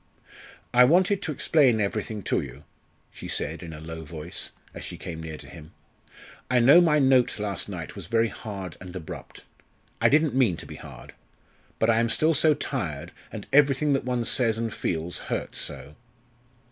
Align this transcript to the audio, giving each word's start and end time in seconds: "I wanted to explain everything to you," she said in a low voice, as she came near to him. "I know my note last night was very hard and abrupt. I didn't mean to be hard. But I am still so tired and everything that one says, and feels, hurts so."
"I 0.73 0.83
wanted 0.83 1.21
to 1.21 1.31
explain 1.31 1.79
everything 1.79 2.23
to 2.23 2.41
you," 2.41 2.63
she 3.11 3.27
said 3.27 3.61
in 3.61 3.71
a 3.71 3.79
low 3.79 4.03
voice, 4.03 4.49
as 4.73 4.83
she 4.83 4.97
came 4.97 5.21
near 5.21 5.37
to 5.37 5.47
him. 5.47 5.73
"I 6.49 6.59
know 6.59 6.81
my 6.81 6.97
note 6.97 7.37
last 7.37 7.69
night 7.69 7.95
was 7.95 8.07
very 8.07 8.29
hard 8.29 8.77
and 8.81 8.95
abrupt. 8.95 9.43
I 10.01 10.09
didn't 10.09 10.33
mean 10.33 10.57
to 10.57 10.65
be 10.65 10.77
hard. 10.77 11.13
But 11.77 11.91
I 11.91 11.99
am 11.99 12.09
still 12.09 12.33
so 12.33 12.55
tired 12.55 13.11
and 13.31 13.45
everything 13.53 13.93
that 13.93 14.03
one 14.03 14.25
says, 14.25 14.57
and 14.57 14.73
feels, 14.73 15.19
hurts 15.29 15.59
so." 15.59 15.93